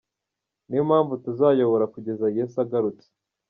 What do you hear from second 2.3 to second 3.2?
Yesu agarutse…”